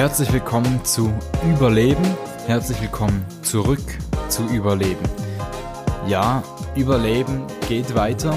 [0.00, 1.12] Herzlich willkommen zu
[1.44, 2.02] Überleben.
[2.46, 3.98] Herzlich willkommen zurück
[4.30, 5.04] zu Überleben.
[6.06, 6.42] Ja,
[6.74, 8.34] Überleben geht weiter.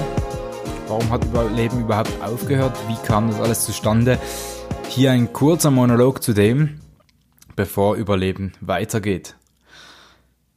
[0.88, 2.76] Warum hat Überleben überhaupt aufgehört?
[2.86, 4.18] Wie kam das alles zustande?
[4.90, 6.80] Hier ein kurzer Monolog zu dem,
[7.56, 9.34] bevor Überleben weitergeht.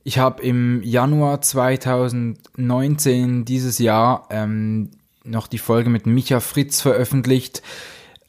[0.04, 4.92] Ich habe im Januar 2019 dieses Jahr ähm,
[5.24, 7.64] noch die Folge mit Micha Fritz veröffentlicht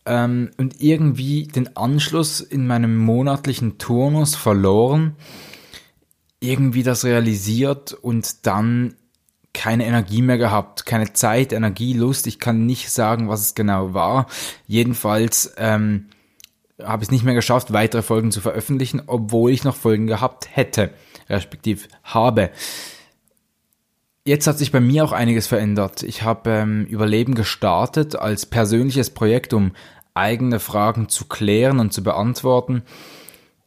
[0.08, 5.16] ähm, und irgendwie den Anschluss in meinem monatlichen Turnus verloren,
[6.40, 8.94] irgendwie das realisiert und dann
[9.52, 12.26] keine Energie mehr gehabt, keine Zeit, Energie, Lust.
[12.26, 14.26] Ich kann nicht sagen, was es genau war.
[14.66, 16.06] Jedenfalls ähm,
[16.82, 20.48] habe ich es nicht mehr geschafft, weitere Folgen zu veröffentlichen, obwohl ich noch Folgen gehabt
[20.54, 20.90] hätte,
[21.28, 22.50] respektiv habe.
[24.24, 26.02] Jetzt hat sich bei mir auch einiges verändert.
[26.02, 29.72] Ich habe ähm, Überleben gestartet als persönliches Projekt, um
[30.18, 32.82] eigene Fragen zu klären und zu beantworten.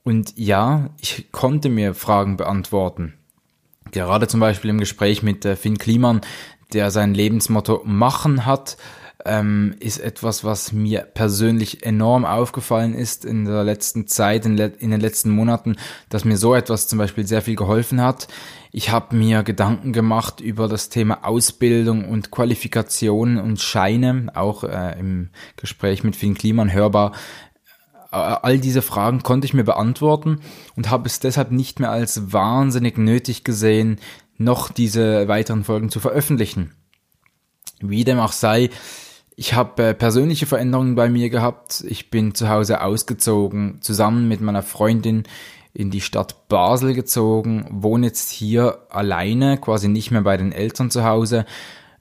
[0.03, 3.13] Und ja, ich konnte mir Fragen beantworten.
[3.91, 6.21] Gerade zum Beispiel im Gespräch mit äh, Finn Kliman,
[6.73, 8.77] der sein Lebensmotto Machen hat,
[9.25, 14.91] ähm, ist etwas, was mir persönlich enorm aufgefallen ist in der letzten Zeit, in, in,
[14.91, 15.75] den letzten Monaten,
[16.09, 18.27] dass mir so etwas zum Beispiel sehr viel geholfen hat.
[18.71, 24.99] Ich habe mir Gedanken gemacht über das Thema Ausbildung und Qualifikation und Scheine, auch äh,
[24.99, 27.13] im Gespräch mit Finn Kliman hörbar.
[28.11, 30.41] All diese Fragen konnte ich mir beantworten
[30.75, 33.99] und habe es deshalb nicht mehr als wahnsinnig nötig gesehen,
[34.37, 36.73] noch diese weiteren Folgen zu veröffentlichen.
[37.79, 38.69] Wie dem auch sei,
[39.41, 41.83] ich habe äh, persönliche Veränderungen bei mir gehabt.
[41.87, 45.23] Ich bin zu Hause ausgezogen, zusammen mit meiner Freundin
[45.73, 50.91] in die Stadt Basel gezogen, wohne jetzt hier alleine, quasi nicht mehr bei den Eltern
[50.91, 51.47] zu Hause.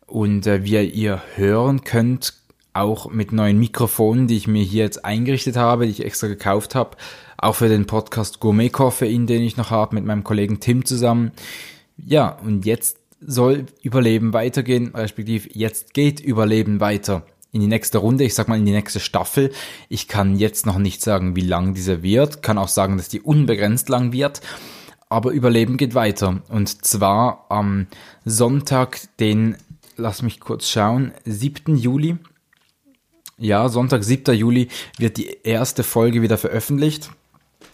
[0.07, 2.35] Und äh, wie ihr hören könnt,
[2.75, 6.75] auch mit neuen Mikrofonen, die ich mir hier jetzt eingerichtet habe, die ich extra gekauft
[6.75, 6.99] habe,
[7.39, 11.33] auch für den Podcast Gourmet Koffein, den ich noch habe, mit meinem Kollegen Tim zusammen.
[11.97, 18.25] Ja, und jetzt soll Überleben weitergehen, respektive jetzt geht Überleben weiter in die nächste Runde,
[18.25, 19.53] ich sag mal in die nächste Staffel.
[19.89, 23.21] Ich kann jetzt noch nicht sagen, wie lang diese wird, kann auch sagen, dass die
[23.21, 24.41] unbegrenzt lang wird,
[25.09, 26.41] aber Überleben geht weiter.
[26.49, 27.89] Und zwar am
[28.25, 29.57] Sonntag, den,
[29.97, 31.77] lass mich kurz schauen, 7.
[31.77, 32.17] Juli.
[33.37, 34.35] Ja, Sonntag, 7.
[34.35, 34.69] Juli
[34.99, 37.11] wird die erste Folge wieder veröffentlicht.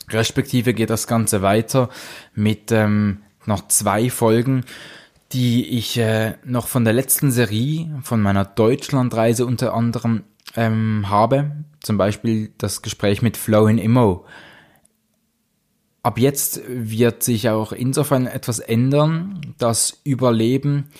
[0.08, 1.90] Respektive geht das Ganze weiter
[2.34, 4.64] mit ähm, noch zwei Folgen
[5.32, 11.64] die ich äh, noch von der letzten Serie, von meiner Deutschlandreise unter anderem ähm, habe.
[11.80, 14.24] Zum Beispiel das Gespräch mit Flowin Immo.
[16.02, 20.90] Ab jetzt wird sich auch insofern etwas ändern, dass Überleben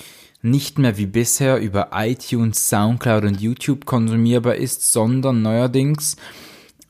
[0.42, 6.16] nicht mehr wie bisher über iTunes, Soundcloud und YouTube konsumierbar ist, sondern neuerdings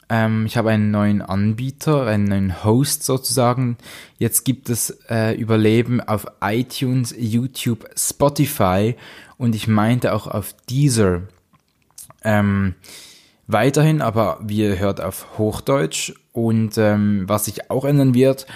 [0.08, 3.76] ähm, ich habe einen neuen Anbieter, einen neuen Host sozusagen.
[4.18, 8.94] Jetzt gibt es äh, Überleben auf iTunes, YouTube, Spotify
[9.36, 11.22] und ich meinte auch auf Deezer.
[12.22, 12.74] Ähm,
[13.46, 18.46] weiterhin, aber wie ihr hört auf Hochdeutsch und ähm, was sich auch ändern wird,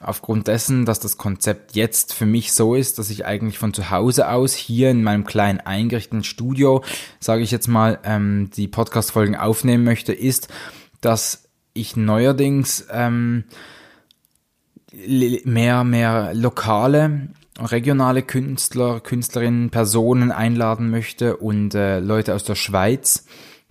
[0.00, 3.90] aufgrund dessen, dass das Konzept jetzt für mich so ist, dass ich eigentlich von zu
[3.90, 6.84] Hause aus hier in meinem kleinen eingerichteten Studio,
[7.20, 10.48] sage ich jetzt mal, ähm, die Podcast-Folgen aufnehmen möchte, ist,
[11.04, 13.44] dass ich neuerdings ähm,
[15.44, 17.28] mehr, mehr lokale,
[17.58, 23.26] regionale Künstler, Künstlerinnen, Personen einladen möchte und äh, Leute aus der Schweiz,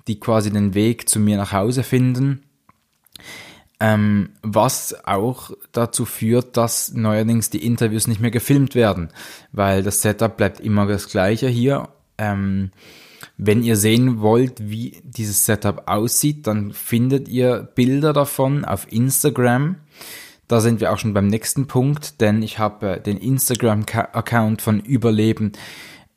[0.08, 2.44] die quasi den Weg zu mir nach Hause finden.
[3.80, 9.10] Ähm, was auch dazu führt, dass neuerdings die Interviews nicht mehr gefilmt werden,
[9.52, 11.90] weil das Setup bleibt immer das gleiche hier.
[12.18, 12.72] Ähm,
[13.38, 19.78] wenn ihr sehen wollt, wie dieses Setup aussieht, dann findet ihr Bilder davon auf Instagram.
[20.48, 24.80] Da sind wir auch schon beim nächsten Punkt, denn ich habe äh, den Instagram-Account von
[24.80, 25.54] Überleben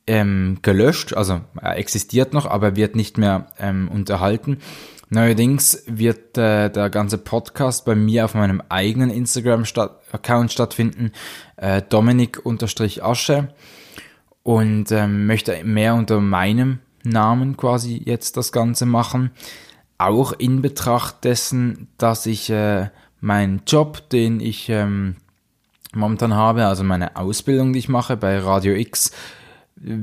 [0.07, 1.15] ähm, gelöscht.
[1.15, 4.59] Also er existiert noch, aber wird nicht mehr ähm, unterhalten.
[5.09, 11.13] Neuerdings wird äh, der ganze Podcast bei mir auf meinem eigenen Instagram-Account stattfinden,
[11.57, 13.49] äh, Dominik-Asche
[14.43, 19.31] und ähm, möchte mehr unter meinem Namen quasi jetzt das Ganze machen.
[19.99, 25.17] Auch in Betracht dessen, dass ich äh, meinen Job, den ich ähm,
[25.95, 29.13] momentan habe, also meine Ausbildung, die ich mache bei Radio X,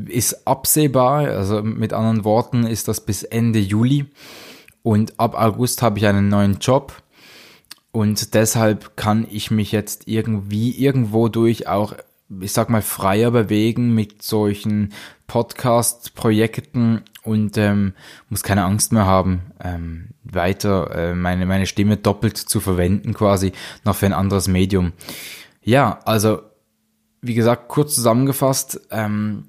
[0.08, 1.28] ist absehbar.
[1.30, 4.06] Also mit anderen Worten ist das bis Ende Juli.
[4.82, 7.02] Und ab August habe ich einen neuen Job.
[7.92, 11.94] Und deshalb kann ich mich jetzt irgendwie irgendwo durch auch
[12.42, 14.94] ich sag mal, freier bewegen mit solchen
[15.28, 17.94] Podcast-Projekten und ähm,
[18.30, 23.54] muss keine Angst mehr haben, ähm, weiter äh, meine, meine Stimme doppelt zu verwenden, quasi
[23.86, 24.94] noch für ein anderes Medium.
[25.62, 26.42] Ja, also
[27.22, 29.46] wie gesagt, kurz zusammengefasst, ähm,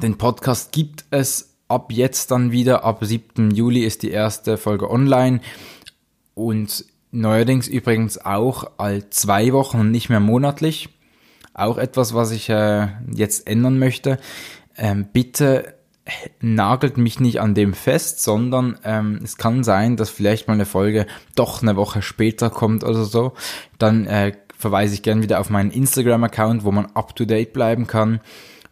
[0.00, 2.84] den Podcast gibt es ab jetzt dann wieder.
[2.84, 3.50] Ab 7.
[3.50, 5.40] Juli ist die erste Folge online
[6.34, 10.88] und neuerdings übrigens auch all zwei Wochen und nicht mehr monatlich.
[11.54, 14.18] Auch etwas, was ich äh, jetzt ändern möchte.
[14.76, 15.74] Ähm, bitte
[16.40, 20.66] nagelt mich nicht an dem fest, sondern ähm, es kann sein, dass vielleicht mal eine
[20.66, 21.06] Folge
[21.36, 23.34] doch eine Woche später kommt oder so.
[23.78, 28.20] Dann äh, verweise ich gerne wieder auf meinen Instagram-Account, wo man up-to-date bleiben kann,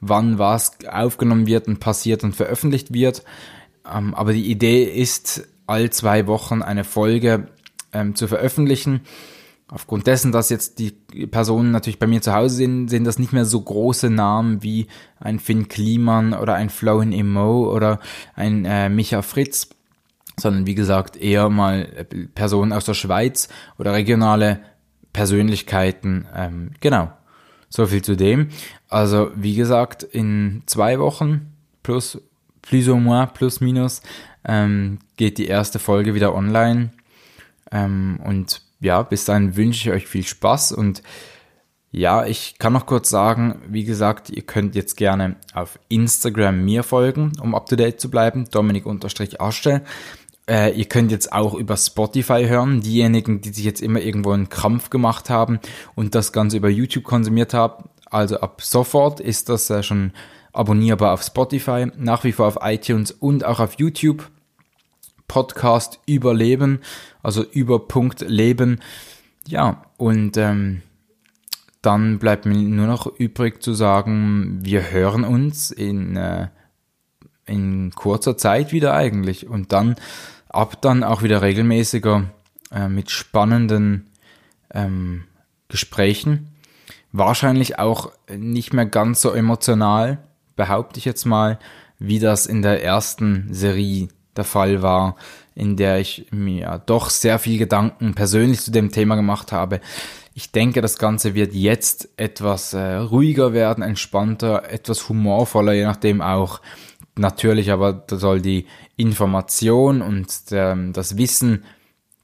[0.01, 3.23] wann was aufgenommen wird und passiert und veröffentlicht wird.
[3.89, 7.47] Ähm, aber die Idee ist, all zwei Wochen eine Folge
[7.93, 9.03] ähm, zu veröffentlichen
[9.71, 10.91] aufgrund dessen, dass jetzt die
[11.31, 14.89] Personen natürlich bei mir zu Hause sind, sind das nicht mehr so große Namen wie
[15.21, 18.01] ein Finn Kliman oder ein Flowen Emo oder
[18.35, 19.71] ein äh, Micha Fritz,
[20.39, 24.61] sondern wie gesagt eher mal äh, Personen aus der Schweiz oder regionale
[25.13, 26.27] Persönlichkeiten.
[26.35, 27.13] Ähm, genau,
[27.69, 28.49] so viel zu dem.
[28.89, 31.53] Also wie gesagt, in zwei Wochen
[31.83, 32.21] plus
[32.63, 34.03] plus ou moins plus minus
[34.45, 36.91] ähm, geht die erste Folge wieder online
[37.71, 41.03] ähm, und ja, bis dahin wünsche ich euch viel Spaß und
[41.93, 46.85] ja, ich kann noch kurz sagen, wie gesagt, ihr könnt jetzt gerne auf Instagram mir
[46.85, 49.83] folgen, um up to date zu bleiben, Dominik-Aschte.
[50.49, 54.49] Äh, ihr könnt jetzt auch über Spotify hören, diejenigen, die sich jetzt immer irgendwo einen
[54.49, 55.59] Krampf gemacht haben
[55.97, 57.91] und das Ganze über YouTube konsumiert haben.
[58.07, 60.13] Also ab sofort ist das äh, schon
[60.53, 64.31] abonnierbar auf Spotify, nach wie vor auf iTunes und auch auf YouTube.
[65.31, 66.81] Podcast Überleben,
[67.23, 68.81] also über Punkt Leben.
[69.47, 70.83] Ja, und ähm,
[71.83, 76.49] dann bleibt mir nur noch übrig zu sagen, wir hören uns in, äh,
[77.47, 79.47] in kurzer Zeit wieder eigentlich.
[79.47, 79.95] Und dann
[80.49, 82.25] ab dann auch wieder regelmäßiger
[82.73, 84.11] äh, mit spannenden
[84.75, 85.27] ähm,
[85.69, 86.49] Gesprächen.
[87.13, 90.19] Wahrscheinlich auch nicht mehr ganz so emotional,
[90.57, 91.61] behaupte ich jetzt mal,
[92.01, 94.09] wie das in der ersten Serie
[94.41, 95.17] der Fall war,
[95.55, 99.81] in der ich mir doch sehr viel Gedanken persönlich zu dem Thema gemacht habe.
[100.35, 106.23] Ich denke, das Ganze wird jetzt etwas äh, ruhiger werden, entspannter, etwas humorvoller, je nachdem
[106.23, 106.61] auch.
[107.17, 108.67] Natürlich aber da soll die
[108.97, 111.65] Information und ähm, das Wissen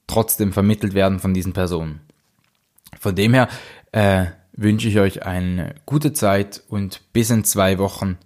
[0.07, 2.01] trotzdem vermittelt werden von diesen Personen.
[2.99, 3.49] Von dem her
[3.93, 8.17] äh, wünsche ich euch eine gute Zeit und bis in zwei Wochen.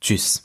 [0.00, 0.42] Tschüss.